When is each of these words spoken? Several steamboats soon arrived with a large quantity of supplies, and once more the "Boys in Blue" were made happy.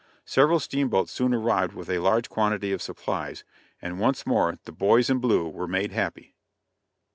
Several 0.25 0.59
steamboats 0.59 1.11
soon 1.11 1.31
arrived 1.31 1.73
with 1.73 1.87
a 1.87 1.99
large 1.99 2.27
quantity 2.27 2.71
of 2.71 2.81
supplies, 2.81 3.43
and 3.79 3.99
once 3.99 4.25
more 4.25 4.57
the 4.63 4.71
"Boys 4.71 5.11
in 5.11 5.19
Blue" 5.19 5.47
were 5.47 5.67
made 5.67 5.91
happy. 5.91 6.33